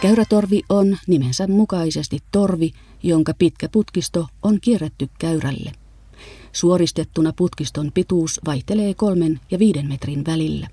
[0.00, 5.72] Käyrätorvi on nimensä mukaisesti torvi, jonka pitkä putkisto on kierrätty käyrälle.
[6.52, 10.68] Suoristettuna putkiston pituus vaihtelee kolmen ja viiden metrin välillä.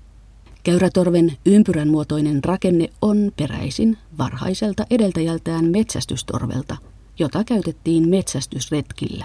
[0.64, 6.76] Käyrätorven ympyrän muotoinen rakenne on peräisin varhaiselta edeltäjältään metsästystorvelta,
[7.18, 9.24] jota käytettiin metsästysretkillä.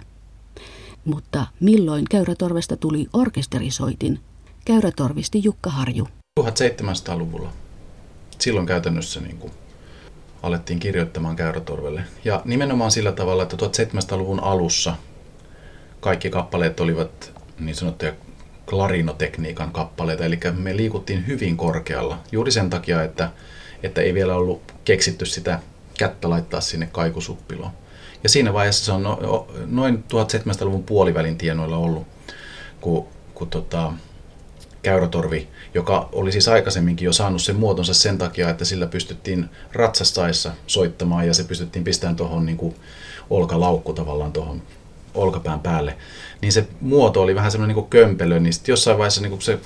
[1.05, 4.20] Mutta milloin Käyrätorvesta tuli orkesterisoitin,
[4.65, 6.07] Käyrätorvisti Jukka Harju.
[6.40, 7.49] 1700-luvulla.
[8.40, 9.54] Silloin käytännössä niin kuin
[10.43, 12.02] alettiin kirjoittamaan Käyrätorvelle.
[12.25, 14.95] Ja nimenomaan sillä tavalla, että 1700-luvun alussa
[15.99, 18.13] kaikki kappaleet olivat niin sanottuja
[18.65, 23.29] klarinotekniikan kappaleita, eli me liikuttiin hyvin korkealla juuri sen takia, että,
[23.84, 25.59] että ei vielä ollut keksitty sitä
[25.98, 27.71] kättä laittaa sinne kaikusuppiloon.
[28.23, 32.07] Ja siinä vaiheessa se on no, noin 1700-luvun puolivälin tienoilla ollut,
[32.81, 33.93] kun, kun tota,
[34.84, 40.51] käyrätorvi, joka oli siis aikaisemminkin jo saanut sen muotonsa sen takia, että sillä pystyttiin ratsastaessa
[40.67, 42.75] soittamaan ja se pystyttiin pistämään tuohon niin
[43.29, 44.62] olkalaukku tavallaan tuohon
[45.13, 45.98] olkapään päälle,
[46.41, 49.59] niin se muoto oli vähän semmoinen niin kömpelö, niin sitten jossain vaiheessa niin se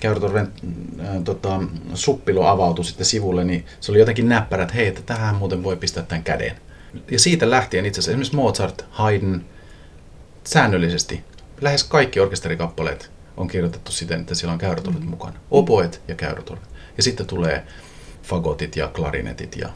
[0.00, 0.52] Käyrätorven
[1.00, 1.60] äh, tota,
[1.94, 5.76] suppilo avautui sitten sivulle, niin se oli jotenkin näppärä, että hei, että tähän muuten voi
[5.76, 6.56] pistää tämän käden.
[7.10, 9.40] Ja siitä lähtien itse asiassa esimerkiksi Mozart, Haydn,
[10.44, 11.24] säännöllisesti,
[11.60, 15.10] lähes kaikki orkesterikappaleet on kirjoitettu siten, että siellä on käyrätorvet mm.
[15.10, 15.38] mukana.
[15.50, 16.68] Oboet ja käyrätorvet.
[16.96, 17.66] Ja sitten tulee
[18.22, 19.68] fagotit ja klarinetit ja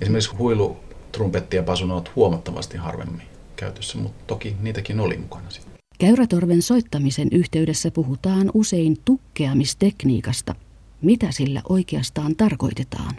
[0.00, 0.76] esimerkiksi huilu,
[1.12, 5.72] trumpetti ja pasunot huomattavasti harvemmin käytössä, mutta toki niitäkin oli mukana sitten.
[5.98, 10.54] Käyrätorven soittamisen yhteydessä puhutaan usein tukkeamistekniikasta.
[11.02, 13.14] Mitä sillä oikeastaan tarkoitetaan?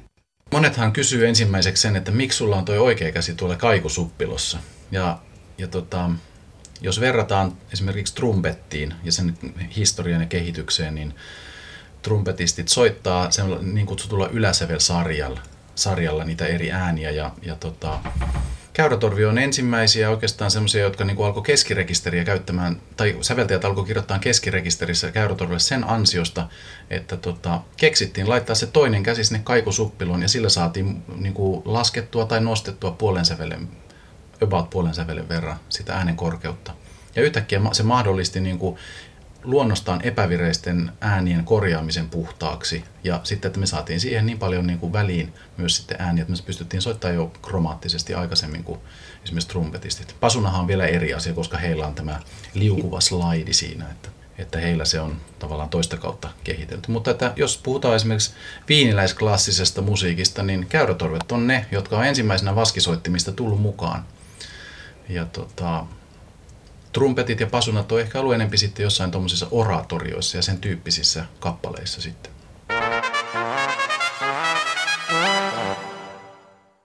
[0.51, 4.57] Monethan kysyy ensimmäiseksi sen, että miksi sulla on tuo oikea käsi tuolla kaikusuppilossa.
[4.91, 5.19] Ja,
[5.57, 6.09] ja tota,
[6.81, 9.37] jos verrataan esimerkiksi trumpettiin ja sen
[9.75, 11.15] historian ja kehitykseen, niin
[12.01, 13.29] trumpetistit soittaa
[13.61, 15.41] niin kutsutulla yläsävel-sarjalla
[15.75, 17.99] sarjalla niitä eri ääniä ja, ja tota,
[18.73, 25.11] Käyrätorvi on ensimmäisiä oikeastaan semmoisia, jotka niin alkoi keskirekisteriä käyttämään, tai säveltäjät alkoi kirjoittaa keskirekisterissä
[25.11, 26.47] Käyrätorvelle sen ansiosta,
[26.89, 32.25] että tota, keksittiin laittaa se toinen käsi sinne kaikusuppiloon ja sillä saatiin niin kuin laskettua
[32.25, 33.67] tai nostettua puolen sävelen,
[34.43, 36.73] about puolen sävelen verran sitä äänen korkeutta.
[37.15, 38.77] Ja yhtäkkiä se mahdollisti niin kuin
[39.43, 42.83] luonnostaan epävireisten äänien korjaamisen puhtaaksi.
[43.03, 46.31] Ja sitten, että me saatiin siihen niin paljon niin kuin väliin myös sitten ääniä, että
[46.33, 48.79] me pystyttiin soittamaan jo kromaattisesti aikaisemmin kuin
[49.23, 50.15] esimerkiksi trumpetistit.
[50.19, 52.19] Pasunahan on vielä eri asia, koska heillä on tämä
[52.53, 56.91] liukuva slaidi siinä, että, että heillä se on tavallaan toista kautta kehitelty.
[56.91, 58.33] Mutta että jos puhutaan esimerkiksi
[58.69, 64.05] viiniläisklassisesta musiikista, niin käyrätorvet on ne, jotka on ensimmäisenä vaskisoittimista tullut mukaan.
[65.09, 65.85] Ja tota,
[66.93, 72.01] trumpetit ja pasunat on ehkä ollut enempi sitten jossain tuommoisissa oratorioissa ja sen tyyppisissä kappaleissa
[72.01, 72.31] sitten.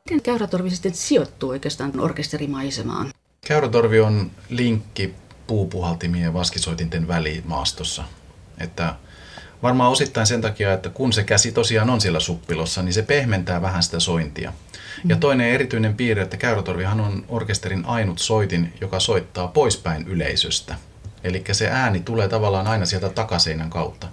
[0.04, 3.10] Miten käyrätorvi sitten sijoittuu oikeastaan orkesterimaisemaan?
[3.46, 5.14] Käyrätorvi on linkki
[5.46, 8.04] puupuhaltimien ja vaskisoitinten välimaastossa.
[8.58, 8.94] Että
[9.62, 13.62] varmaan osittain sen takia, että kun se käsi tosiaan on siellä suppilossa, niin se pehmentää
[13.62, 14.52] vähän sitä sointia.
[15.04, 20.74] Ja toinen erityinen piirre, että käyrätorvihan on orkesterin ainut soitin, joka soittaa poispäin yleisöstä.
[21.24, 24.08] Eli se ääni tulee tavallaan aina sieltä takaseinän kautta.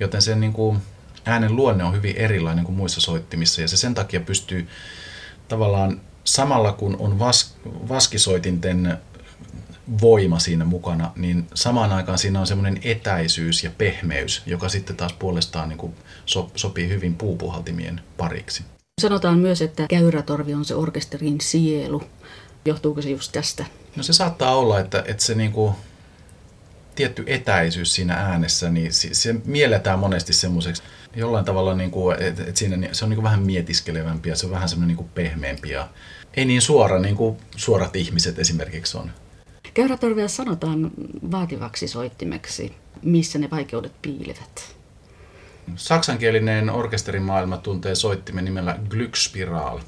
[0.00, 0.78] Joten sen niin kuin,
[1.24, 4.68] äänen luonne on hyvin erilainen kuin muissa soittimissa ja se sen takia pystyy
[5.48, 7.56] tavallaan samalla kun on vas,
[7.88, 8.98] vaskisoitinten
[10.00, 15.12] voima siinä mukana, niin samaan aikaan siinä on semmoinen etäisyys ja pehmeys, joka sitten taas
[15.12, 15.94] puolestaan niin kuin
[16.26, 18.64] so, sopii hyvin puupuhaltimien pariksi.
[18.98, 22.02] Sanotaan myös, että käyrätorvi on se orkesterin sielu.
[22.64, 23.64] Johtuuko se just tästä?
[23.96, 25.74] No se saattaa olla, että, että se niinku,
[26.94, 30.82] tietty etäisyys siinä äänessä, niin se mielletään monesti semmoiseksi
[31.16, 34.46] jollain tavalla, niin kuin, että, että siinä se on niin kuin vähän mietiskelevämpi ja se
[34.46, 35.88] on vähän semmoinen niin kuin pehmeämpi ja
[36.34, 39.10] ei niin suora niin kuin suorat ihmiset esimerkiksi on.
[39.74, 40.90] Käyrätorvia sanotaan
[41.30, 42.74] vaativaksi soittimeksi.
[43.02, 44.77] Missä ne vaikeudet piilevät?
[45.76, 49.80] Saksankielinen orkesterimaailma tuntee soittimen nimellä Glücksspiral,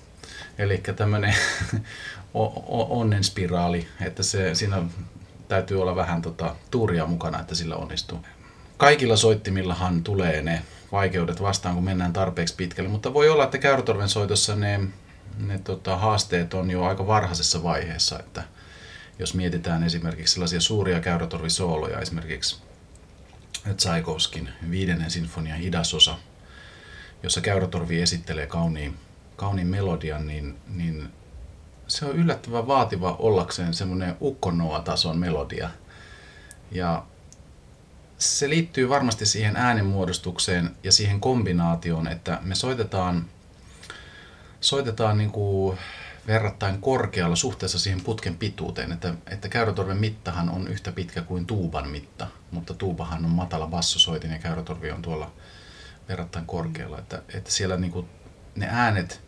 [0.59, 1.35] eli tämmöinen
[2.89, 4.83] onnenspiraali, että se, siinä
[5.49, 8.19] täytyy olla vähän tota, tuuria mukana, että sillä onnistuu.
[8.77, 10.63] Kaikilla soittimillahan tulee ne
[10.93, 14.81] vaikeudet vastaan, kun mennään tarpeeksi pitkälle, mutta voi olla, että käyrätorven soitossa ne,
[15.39, 18.43] ne tota, haasteet on jo aika varhaisessa vaiheessa, että
[19.19, 22.63] jos mietitään esimerkiksi sellaisia suuria käyrätorvisooloja, esimerkiksi
[23.77, 26.17] Tsaikovskin viidennen sinfonian idasosa,
[27.23, 28.97] jossa Käyrätorvi esittelee kauniin,
[29.37, 31.09] kauniin melodian, niin, niin
[31.87, 35.71] se on yllättävän vaativa ollakseen semmoinen ukkonoa-tason melodia.
[36.71, 37.05] Ja
[38.19, 43.29] se liittyy varmasti siihen äänenmuodostukseen ja siihen kombinaatioon, että me soitetaan
[44.61, 45.79] soitetaan niin kuin
[46.27, 51.89] verrattain korkealla suhteessa siihen putken pituuteen, että, että käyrätorven mittahan on yhtä pitkä kuin tuuban
[51.89, 55.33] mitta, mutta tuubahan on matala bassosoitin ja käyrätorvi on tuolla
[56.09, 58.07] verrattain korkealla, että, että siellä niin kuin
[58.57, 59.23] ne äänet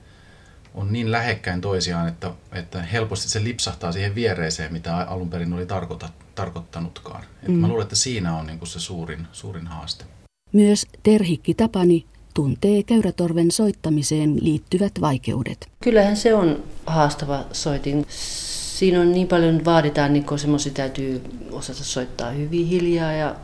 [0.75, 5.67] on niin lähekkäin toisiaan, että, että helposti se lipsahtaa siihen viereeseen, mitä alun perin oli
[5.67, 7.25] tarkoita, tarkoittanutkaan.
[7.49, 7.55] mm.
[7.55, 10.05] Mä luulen, että siinä on niin kuin se suurin, suurin haaste.
[10.53, 15.69] Myös Terhikki Tapani tuntee käyrätorven soittamiseen liittyvät vaikeudet.
[15.81, 18.07] Kyllähän se on haastava soitin.
[18.09, 23.35] Siinä on niin paljon, vaaditaan, niin semmoisia täytyy osata soittaa hyvin hiljaa ja,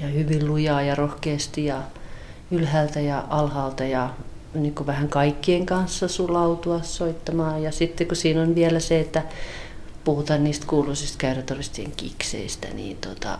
[0.00, 1.82] ja hyvin lujaa ja rohkeasti ja
[2.50, 4.10] ylhäältä ja alhaalta ja
[4.54, 7.62] niin vähän kaikkien kanssa sulautua soittamaan.
[7.62, 9.22] Ja sitten kun siinä on vielä se, että
[10.04, 13.38] puhutaan niistä kuuluisista käyrätoristien kikseistä, niin tota,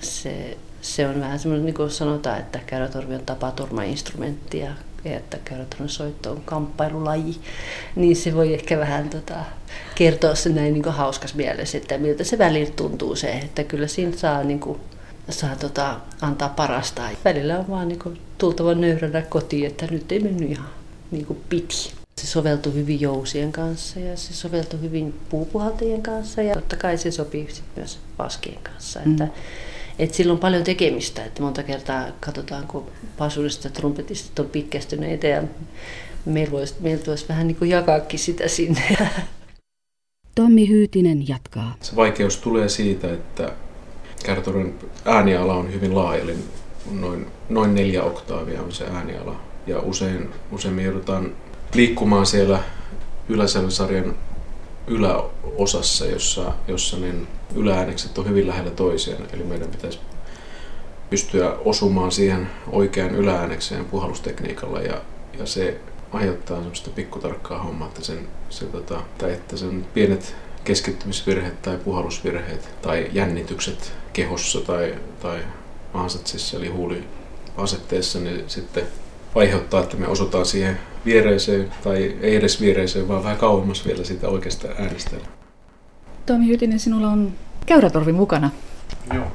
[0.00, 0.56] se,
[0.86, 4.70] se on vähän semmoinen, niin kuin sanotaan, että käyrätorvi on tapaturma-instrumentti ja
[5.04, 7.36] että käyrätorven soitto on kamppailulaji,
[7.96, 9.34] niin se voi ehkä vähän tota,
[9.94, 14.16] kertoa se näin niin hauskas mielessä, että miltä se välillä tuntuu se, että kyllä siinä
[14.16, 14.80] saa, niin kuin,
[15.30, 17.02] saa tota, antaa parasta.
[17.24, 20.68] Välillä on vaan niin kuin, tultava nöyränä kotiin, että nyt ei mennyt ihan
[21.10, 21.92] niin kuin piti.
[22.20, 27.10] Se soveltuu hyvin jousien kanssa ja se soveltuu hyvin puupuhaltajien kanssa ja totta kai se
[27.10, 29.00] sopii myös vaskien kanssa.
[29.04, 29.12] Mm.
[29.12, 29.28] Että,
[29.98, 32.86] et sillä on paljon tekemistä, että monta kertaa katsotaan, kun
[33.18, 35.42] pasurista ja trumpetista on pitkästyneitä ja
[36.24, 38.96] meillä voisi, meillä voisi vähän niin kuin jakaakin sitä sinne.
[40.34, 41.74] Tommi Hyytinen jatkaa.
[41.80, 43.52] Se vaikeus tulee siitä, että
[44.24, 46.36] Kärtoren ääniala on hyvin laaja, eli
[46.90, 49.40] noin, noin neljä oktaavia on se ääniala.
[49.66, 51.32] Ja usein, usein me joudutaan
[51.74, 52.62] liikkumaan siellä
[53.28, 54.16] yläsävysarjan
[54.86, 57.14] yläosassa, jossa, jossa ne
[57.54, 59.26] ylääänekset on hyvin lähellä toisiaan.
[59.32, 59.98] Eli meidän pitäisi
[61.10, 65.00] pystyä osumaan siihen oikeaan ylääänekseen puhallustekniikalla ja,
[65.38, 65.80] ja se
[66.12, 72.68] aiheuttaa semmoista pikkutarkkaa hommaa, että, sen, se, tota, tai että sen pienet keskittymisvirheet tai puhallusvirheet
[72.82, 75.38] tai jännitykset kehossa tai, tai
[75.94, 78.86] ansatsissa eli huuliasetteessa, niin sitten
[79.34, 84.28] aiheuttaa, että me osutaan siihen viereiseen, tai ei edes viereiseen, vaan vähän kauemmas vielä siitä
[84.28, 85.16] oikeasta äänestä.
[86.26, 87.32] Tomi Hytinen, sinulla on
[87.66, 88.50] käyrätorvi mukana.
[89.14, 89.26] Joo.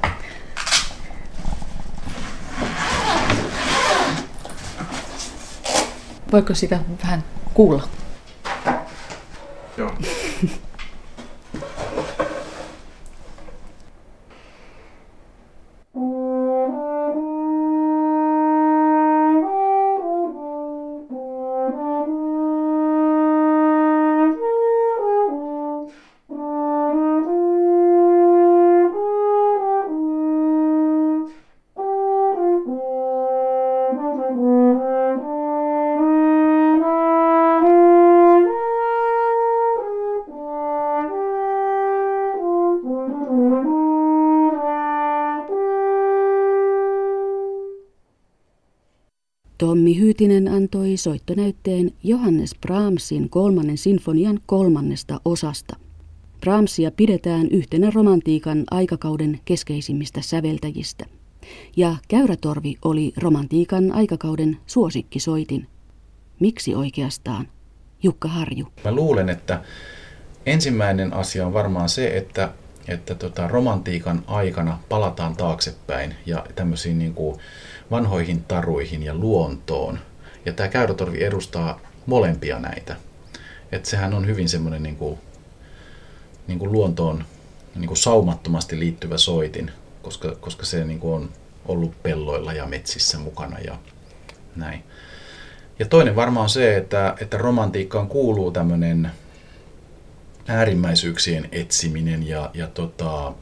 [6.32, 7.24] Voiko sitä vähän
[7.54, 8.01] kuulla?
[49.72, 55.76] Tommi Hyytinen antoi soittonäytteen Johannes Brahmsin kolmannen sinfonian kolmannesta osasta.
[56.40, 61.06] Brahmsia pidetään yhtenä romantiikan aikakauden keskeisimmistä säveltäjistä.
[61.78, 65.68] Ja käyrätorvi oli romantiikan aikakauden suosikkisoitin.
[66.40, 67.48] Miksi oikeastaan?
[68.04, 68.68] Jukka Harju.
[68.86, 69.62] Mä luulen, että
[70.46, 72.50] ensimmäinen asia on varmaan se, että,
[72.88, 77.40] että tota, romantiikan aikana palataan taaksepäin ja tämmöisiin niin kuin
[77.92, 80.00] vanhoihin taruihin ja luontoon.
[80.46, 82.96] Ja tämä käyrätorvi edustaa molempia näitä.
[83.72, 85.20] Että sehän on hyvin semmoinen niin kuin,
[86.48, 87.26] niin kuin luontoon
[87.76, 89.72] niin kuin saumattomasti liittyvä soitin,
[90.02, 91.30] koska, koska se niin kuin on
[91.66, 93.78] ollut pelloilla ja metsissä mukana ja
[94.56, 94.84] näin.
[95.80, 99.12] Ja toinen varmaan on se, että, että romantiikkaan kuuluu tämmöinen
[100.48, 103.34] äärimmäisyyksien etsiminen ja, ja tota,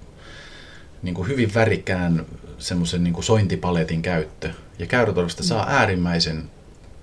[1.03, 2.25] niin kuin hyvin värikään
[2.58, 4.50] semmoisen niin sointipaletin käyttö.
[4.79, 5.72] Ja käyrätorvista saa mm.
[5.72, 6.50] äärimmäisen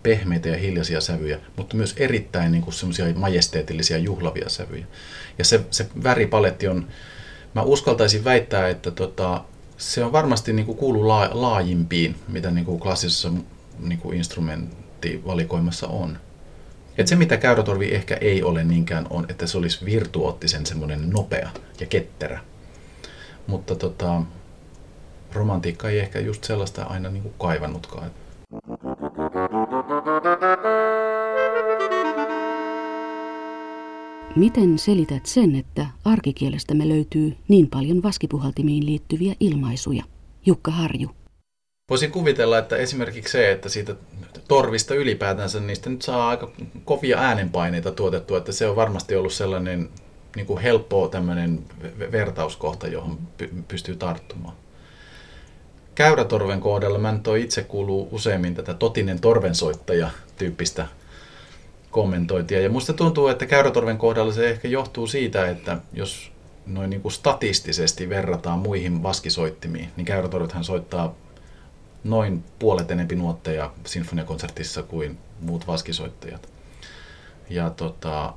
[0.02, 4.86] pehmeitä ja hiljaisia sävyjä, mutta myös erittäin niin semmoisia majesteetillisia juhlavia sävyjä.
[5.38, 6.88] Ja se, se väripaletti on,
[7.54, 9.44] mä uskaltaisin väittää, että tota,
[9.76, 13.32] se on varmasti niin kuin kuuluu laa, laajimpiin, mitä niin kuin klassisessa
[13.80, 16.18] niin kuin instrumenttivalikoimassa on.
[16.98, 21.50] Et se, mitä käyrätorvi ehkä ei ole niinkään, on, että se olisi virtuoottisen semmoinen nopea
[21.80, 22.40] ja ketterä.
[23.46, 24.22] Mutta tota,
[25.32, 28.10] romantiikka ei ehkä just sellaista aina niin kuin kaivannutkaan.
[34.36, 40.04] Miten selität sen, että arkikielestämme löytyy niin paljon vaskipuhaltimiin liittyviä ilmaisuja?
[40.46, 41.10] Jukka Harju.
[41.90, 43.94] Voisin kuvitella, että esimerkiksi se, että siitä
[44.48, 46.50] torvista ylipäätänsä niistä nyt saa aika
[46.84, 49.88] kovia äänenpaineita tuotettua, että se on varmasti ollut sellainen
[50.36, 51.64] niin kuin helppo tämmöinen
[52.12, 53.18] vertauskohta, johon
[53.68, 54.54] pystyy tarttumaan.
[55.94, 60.86] Käyrätorven kohdalla mä nyt itse kuuluu useimmin tätä totinen torvensoittaja tyyppistä
[61.90, 62.60] kommentointia.
[62.60, 66.32] Ja musta tuntuu, että käyrätorven kohdalla se ehkä johtuu siitä, että jos
[66.66, 71.14] noin niin kuin statistisesti verrataan muihin vaskisoittimiin, niin käyrätorvethan soittaa
[72.04, 76.48] noin puolet enempi nuotteja sinfoniakonsertissa kuin muut vaskisoittajat.
[77.50, 78.34] Ja tota,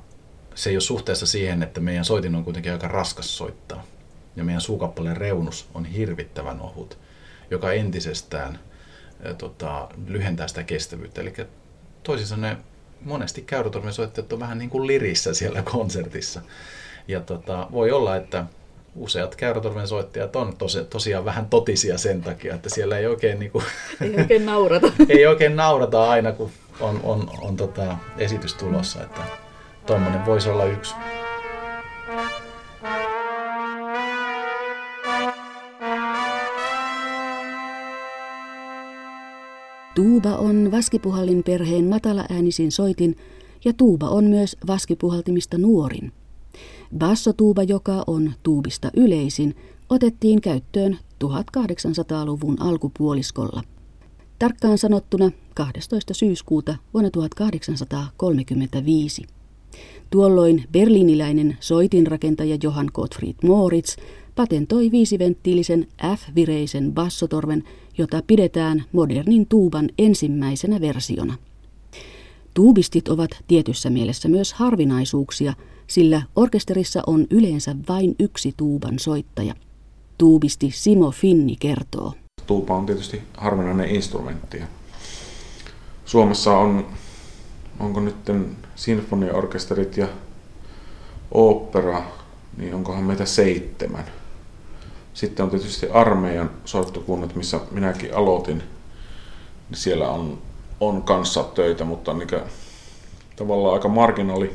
[0.60, 3.84] se ei ole suhteessa siihen, että meidän soitin on kuitenkin aika raskas soittaa.
[4.36, 6.98] Ja meidän suukappaleen reunus on hirvittävän ohut,
[7.50, 8.58] joka entisestään
[9.24, 11.20] ää, tota, lyhentää sitä kestävyyttä.
[11.20, 11.34] Eli
[12.02, 12.56] toisin sanoen
[13.04, 16.40] monesti käyrätorven soittajat on vähän niin kuin lirissä siellä konsertissa.
[17.08, 18.44] Ja tota, voi olla, että
[18.96, 23.50] useat käyrätorven soittajat on tosi, tosiaan vähän totisia sen takia, että siellä ei oikein, niin
[23.50, 23.64] kuin,
[24.00, 24.92] ei oikein naurata.
[25.08, 26.50] ei oikein naurata aina, kun
[26.80, 29.02] on, on, on tota esitys tulossa.
[29.02, 29.49] Että
[29.90, 30.94] tuommoinen voisi olla yksi.
[39.94, 43.16] Tuuba on vaskipuhallin perheen matala äänisin soitin
[43.64, 46.12] ja tuuba on myös vaskipuhaltimista nuorin.
[46.98, 49.56] Bassotuuba, joka on tuubista yleisin,
[49.88, 53.62] otettiin käyttöön 1800-luvun alkupuoliskolla.
[54.38, 56.14] Tarkkaan sanottuna 12.
[56.14, 59.39] syyskuuta vuonna 1835.
[60.10, 63.96] Tuolloin berliiniläinen soitinrakentaja Johann Gottfried Moritz
[64.34, 65.86] patentoi viisiventtiilisen
[66.16, 67.64] F-vireisen bassotorven,
[67.98, 71.36] jota pidetään modernin tuuban ensimmäisenä versiona.
[72.54, 75.52] Tuubistit ovat tietyssä mielessä myös harvinaisuuksia,
[75.86, 79.54] sillä orkesterissa on yleensä vain yksi tuuban soittaja.
[80.18, 82.14] Tuubisti Simo Finni kertoo.
[82.46, 84.58] Tuupa on tietysti harvinainen instrumentti.
[86.04, 86.86] Suomessa on,
[87.80, 88.16] onko nyt
[88.74, 90.06] sinfoniaorkesterit ja
[91.32, 92.02] opera,
[92.56, 94.04] niin onkohan meitä seitsemän.
[95.14, 98.58] Sitten on tietysti armeijan soittokunnat, missä minäkin aloitin.
[98.58, 100.38] Niin siellä on,
[100.80, 102.28] on kanssa töitä, mutta niin
[103.36, 104.52] tavallaan aika marginaali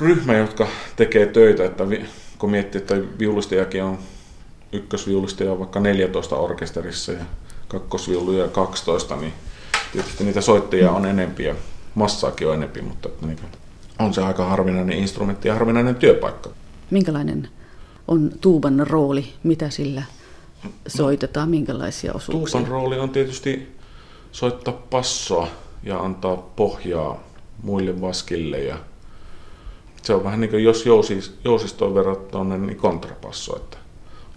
[0.00, 1.84] ryhmä, jotka tekee töitä, että
[2.38, 3.98] kun miettii, että viulistajakin on
[4.72, 7.24] ykkösviulistaja on vaikka 14 orkesterissa ja
[7.68, 9.32] kakkosviuluja 12, niin
[9.94, 11.56] tietysti niitä soittajia on enempiä,
[11.94, 13.38] massaakin on enempi, mutta niin
[13.98, 16.50] on se aika harvinainen instrumentti ja harvinainen työpaikka.
[16.90, 17.48] Minkälainen
[18.08, 20.02] on tuuban rooli, mitä sillä
[20.88, 22.60] soitetaan, minkälaisia osuuksia?
[22.60, 23.76] Tuuban rooli on tietysti
[24.32, 25.48] soittaa passoa
[25.82, 27.22] ja antaa pohjaa
[27.62, 28.76] muille vaskille ja
[30.02, 33.56] se on vähän niin kuin jos jousis, jousistoon verrattuna niin kontrapasso.
[33.56, 33.76] Että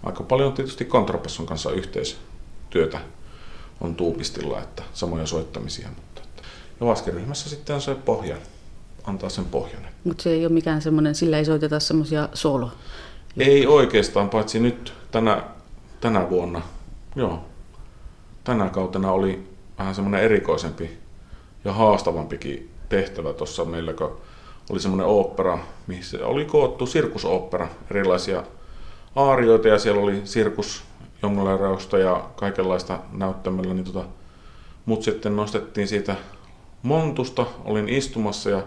[0.02, 3.00] aika paljon tietysti kontrapasson kanssa yhteistyötä
[3.80, 5.88] on tuupistilla, että samoja soittamisia.
[5.88, 6.42] Mutta, että.
[6.80, 8.36] Ja vaskiryhmässä sitten on se pohja,
[9.04, 9.82] antaa sen pohjan.
[10.04, 12.70] Mutta se ei ole mikään semmoinen, sillä ei soiteta semmoisia solo.
[13.38, 15.42] Ei oikeastaan, paitsi nyt tänä,
[16.00, 16.62] tänä vuonna.
[17.16, 17.44] Joo.
[18.44, 20.98] Tänä kautena oli vähän semmoinen erikoisempi
[21.64, 24.20] ja haastavampikin tehtävä tuossa meillä, kun
[24.70, 28.42] oli semmoinen opera, missä oli koottu sirkusopera, erilaisia
[29.16, 30.82] aarioita ja siellä oli sirkus
[31.22, 34.04] jonglerausta ja kaikenlaista näyttämällä, niin tota,
[34.86, 36.16] mut sitten nostettiin siitä
[36.82, 38.62] montusta, olin istumassa ja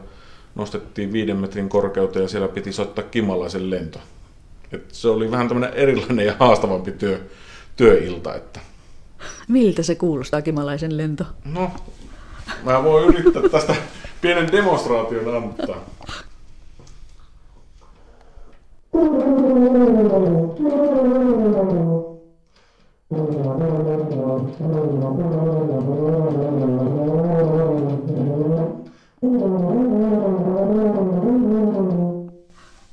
[0.55, 4.00] nostettiin viiden metrin korkeuteen ja siellä piti soittaa kimalaisen lento.
[4.72, 7.22] Et se oli vähän tämmöinen erilainen ja haastavampi työ,
[7.75, 8.36] työilta.
[8.36, 8.60] Että.
[9.48, 11.24] Miltä se kuulostaa kimalaisen lento?
[11.46, 11.72] No,
[12.63, 13.75] mä voin yrittää tästä
[14.22, 15.86] pienen demonstraation antaa.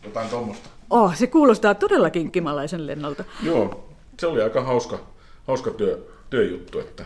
[0.05, 0.69] Jotain tuommoista.
[0.91, 3.25] Oh, se kuulostaa todellakin kimalaisen lennolta.
[3.43, 3.85] Joo,
[4.19, 4.99] se oli aika hauska,
[5.47, 7.05] hauska työ, työjuttu, että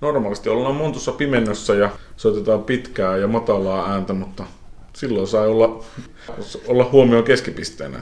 [0.00, 4.44] normaalisti ollaan montussa pimennössä ja soitetaan pitkää ja matalaa ääntä, mutta
[4.92, 5.84] silloin sai olla,
[6.66, 8.00] olla huomioon keskipisteenä.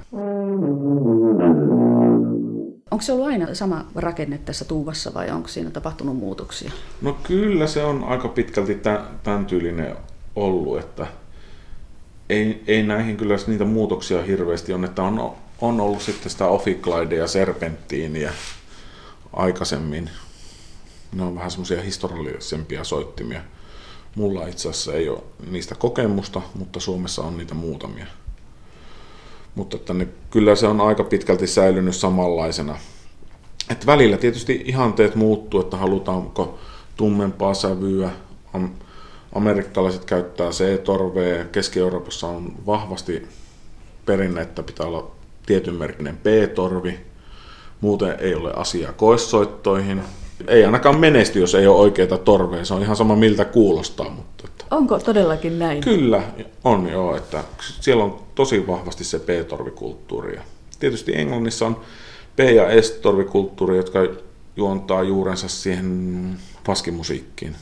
[2.96, 6.70] Onko se ollut aina sama rakenne tässä tuuvassa vai onko siinä tapahtunut muutoksia?
[7.02, 8.80] No kyllä se on aika pitkälti
[9.22, 9.96] tämän tyylinen
[10.36, 11.06] ollut, että
[12.28, 17.18] ei, ei näihin kyllä niitä muutoksia hirveästi on, että on, on ollut sitten sitä Offiglidea
[17.18, 18.32] ja Serpenttiiniä
[19.32, 20.10] aikaisemmin.
[21.12, 23.40] Ne on vähän semmoisia historiallisempia soittimia.
[24.14, 28.06] Mulla itse asiassa ei ole niistä kokemusta, mutta Suomessa on niitä muutamia.
[29.56, 29.94] Mutta että
[30.30, 32.78] kyllä se on aika pitkälti säilynyt samanlaisena.
[33.70, 36.58] että välillä tietysti ihanteet muuttuu, että halutaanko
[36.96, 38.10] tummempaa sävyä.
[38.52, 38.75] Am-
[39.32, 43.26] Amerikkalaiset käyttää C-torvea, Keski-Euroopassa on vahvasti
[44.06, 45.10] perinne, että pitää olla
[45.46, 47.00] tietyn merkinen B-torvi.
[47.80, 50.02] Muuten ei ole asiaa koessoittoihin.
[50.48, 52.64] Ei ainakaan menesty, jos ei ole oikeita torveja.
[52.64, 54.10] Se on ihan sama miltä kuulostaa.
[54.10, 55.80] Mutta Onko todellakin näin?
[55.80, 56.23] Kyllä
[56.64, 57.44] on joo, että
[57.80, 60.35] siellä on tosi vahvasti se B-torvikulttuuri.
[60.35, 60.42] Ja
[60.78, 61.80] Tietysti Englannissa on
[62.37, 63.99] B- ja S-torvikulttuuri, jotka
[64.56, 67.56] juontaa juurensa siihen paskimusiikkiin,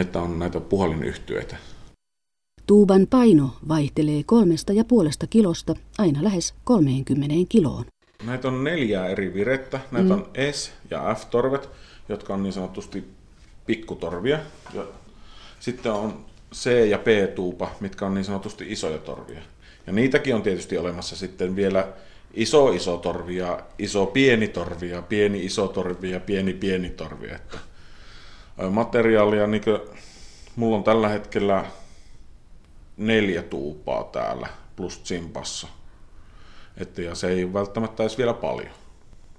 [0.00, 1.56] että on näitä puhelinyhtyeitä.
[2.66, 7.84] Tuuban paino vaihtelee kolmesta ja puolesta kilosta aina lähes 30 kiloon.
[8.26, 9.80] Näitä on neljää eri virettä.
[9.90, 10.14] Näitä mm.
[10.14, 11.68] on S- ja F-torvet,
[12.08, 13.04] jotka on niin sanotusti
[13.66, 14.38] pikkutorvia.
[15.60, 16.24] Sitten on
[16.54, 19.40] C- ja P-tuupa, mitkä on niin sanotusti isoja torvia.
[19.86, 21.88] Ja niitäkin on tietysti olemassa sitten vielä
[22.34, 27.30] iso iso torvi ja iso pieni torvi ja pieni iso torvi ja pieni pieni torvi.
[27.30, 27.58] Että
[28.70, 29.80] materiaalia, niin kuin,
[30.56, 31.64] mulla on tällä hetkellä
[32.96, 35.68] neljä tuupaa täällä plus tsimpassa.
[36.76, 38.70] Että, ja se ei välttämättä edes vielä paljon.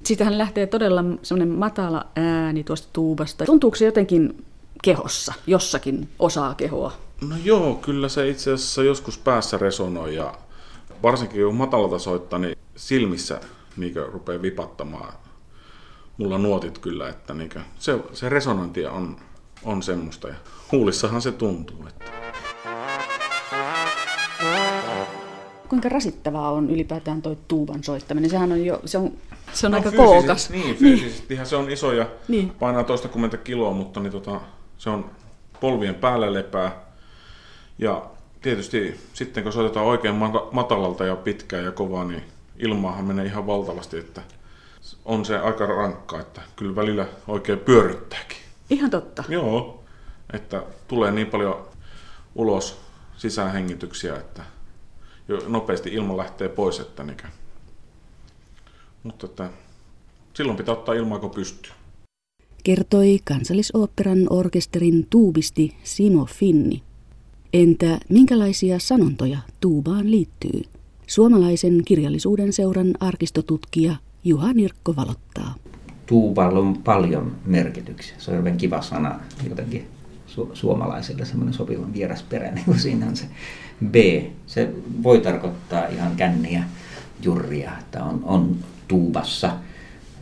[0.04, 3.46] Siitähän lähtee todella semmoinen matala ääni tuosta tuubasta.
[3.46, 4.46] Tuntuuko se jotenkin
[4.84, 6.92] kehossa, jossakin osaa kehoa?
[7.30, 10.34] No joo, kyllä se itse asiassa joskus päässä resonoi ja
[11.04, 13.42] varsinkin kun matalalta soittaa, niin silmissä
[13.78, 15.14] niin rupeaa vipattamaan.
[16.18, 19.18] Mulla nuotit kyllä, että niin se, se resonanti on,
[19.64, 20.36] on semmoista ja
[20.72, 21.86] huulissahan se tuntuu.
[21.88, 22.06] Että.
[25.70, 28.30] Kuinka rasittavaa on ylipäätään toi tuuban soittaminen?
[28.30, 29.12] Sehän on jo, se on,
[29.54, 30.50] se on No aika fyysisesti- kookas.
[30.50, 32.50] Niin, fyysisestihän se on iso ja Niin.
[32.50, 34.42] painaa toistakymmentä kiloa, mutta niin tota,
[34.80, 35.12] se on
[35.60, 36.72] polvien päällä lepää.
[37.80, 38.06] Ja
[38.42, 42.24] tietysti sitten kun soitetaan oikein mata- matalalta ja pitkään ja kovaa, niin
[42.58, 44.22] ilmaahan menee ihan valtavasti, että
[45.06, 48.38] on se aika rankkaa, että kyllä välillä oikein pyörryttääkin.
[48.70, 49.24] Ihan totta.
[49.30, 49.84] Joo,
[50.34, 51.68] että tulee niin paljon
[52.36, 52.82] ulos
[53.18, 54.44] sisäänhengityksiä, että
[55.28, 57.28] jo nopeasti ilma lähtee pois, että niinkö.
[59.04, 59.50] Mutta että
[60.34, 61.72] silloin pitää ottaa ilmaa, kun pystyy.
[62.64, 66.84] Kertoi kansallisoopperan orkesterin tuubisti Simo Finni.
[67.54, 70.62] Entä minkälaisia sanontoja tuubaan liittyy?
[71.08, 75.56] Suomalaisen kirjallisuuden seuran arkistotutkija Juha Nirkko valottaa.
[76.06, 78.16] Tuuballa on paljon merkityksiä.
[78.18, 79.20] Se on hyvin kiva sana
[79.50, 79.88] jotenkin
[80.28, 83.26] su- suomalaiselle, semmoinen sopivan vierasperäinen, kun siinä on se
[83.86, 83.96] B.
[84.48, 86.64] Se voi tarkoittaa ihan känniä,
[87.24, 88.56] jurria, että on, on
[88.88, 89.52] tuubassa.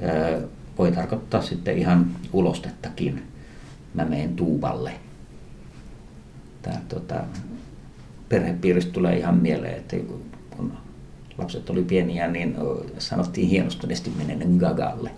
[0.04, 3.24] Öö, Voi tarkoittaa sitten ihan ulostettakin.
[3.94, 4.92] Mä menen tuuballe.
[6.62, 7.24] Tää, tota,
[8.30, 9.98] perhepiiristä tulee ihan mieleen, että
[10.58, 10.74] kun
[11.38, 12.56] lapset oli pieniä, niin
[12.98, 15.12] sanottiin hienostuneesti menen gagalle.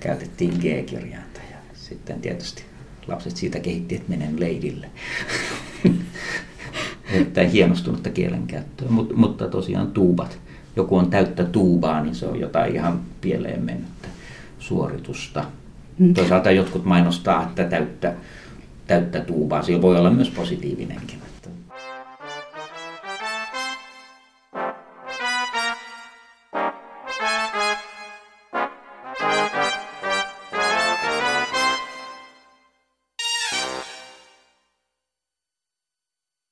[0.00, 2.62] Käytettiin G-kirjainta ja sitten tietysti
[3.06, 4.90] lapset siitä kehitti, että menen leidille.
[7.12, 10.38] Erittäin hienostunutta kielenkäyttöä, Mut, mutta tosiaan tuubat.
[10.76, 13.95] Joku on täyttä tuubaa, niin se on jotain ihan pieleen mennyttä
[14.66, 15.44] suoritusta.
[15.98, 16.14] Mm.
[16.14, 18.14] Toisaalta jotkut mainostaa, että täyttä,
[18.86, 19.62] täyttä tuubaa.
[19.62, 21.18] Sillä voi olla myös positiivinenkin.